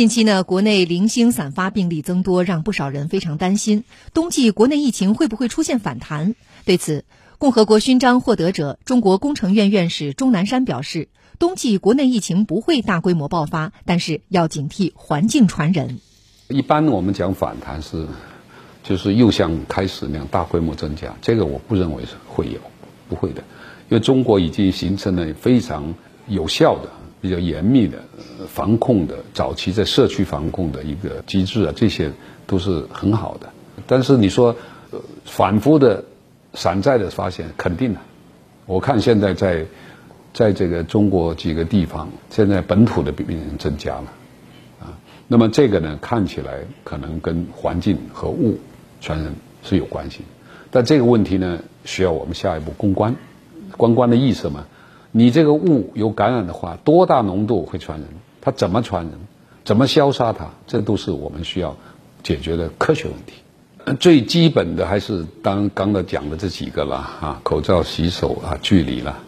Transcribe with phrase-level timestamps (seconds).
[0.00, 3.84] 近期呢，国内零星散发病例增多，让不少人非常担心，
[4.14, 6.34] 冬季国内疫情会不会出现反弹？
[6.64, 7.04] 对此，
[7.36, 16.00] 共和国勋章获得者、中国工程院院士钟南山表示，冬季国内疫情不会大规模爆发，但是要警惕环境传人。
[16.48, 18.06] 一般我们讲反弹是，
[18.82, 22.58] 就是又像开始那样大规模增加，这个我不认为是会有，
[23.10, 23.42] 不会的，
[23.90, 25.94] 因为中国已经形成了非常
[26.26, 26.88] 有效的。
[27.20, 27.98] 比较严密的
[28.48, 32.10] 防控的早期在社区防控的一个机制啊，这些
[32.46, 33.48] 都是很好的。
[33.86, 34.56] 但是你说
[35.24, 36.04] 反复的
[36.54, 38.00] 散在的发现，肯定的。
[38.66, 39.66] 我看现在在
[40.32, 44.12] 在这个中国几个地方，现在本土的病人增加了
[44.80, 44.96] 啊。
[45.28, 48.58] 那么这个呢，看起来可能跟环境和物
[49.00, 50.20] 传染是有关系。
[50.70, 53.16] 但这个问题呢，需要我们下一步公关，
[53.76, 54.66] 关关的意思嘛。
[55.12, 58.08] 你这个物有感染的话，多大浓度会传人？
[58.40, 59.12] 它怎么传人？
[59.64, 60.50] 怎么消杀它？
[60.66, 61.76] 这都是我们需要
[62.22, 63.34] 解决的科学问题。
[63.98, 69.18] 最基本的还是当刚才讲的这几个了啊，口罩、洗手啊，距离了。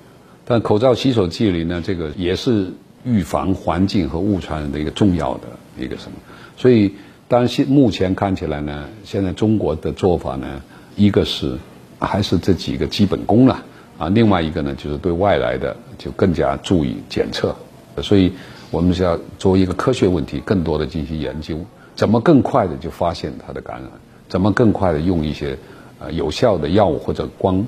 [0.44, 2.68] 但口罩、洗手、距离呢，这个也是
[3.04, 5.48] 预防环境和物传染的一个重要的
[5.78, 6.18] 一个什么。
[6.56, 6.94] 所以，
[7.28, 10.62] 当然现目前看起来呢，现在中国的做法呢，
[10.96, 11.58] 一个是
[11.98, 13.64] 还是这几个基本功了。
[14.02, 17.54] 啊，另外一个呢，就是对外来的就更加注意检测，
[18.02, 18.32] 所以
[18.72, 21.56] 我们是要作为一个科学问题，更多的进行研究，
[21.94, 23.88] 怎么更快的就发现它的感染，
[24.28, 25.56] 怎么更快的用一些
[26.00, 27.64] 呃有效的药物或者光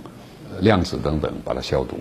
[0.59, 1.97] 量子等等把它消毒。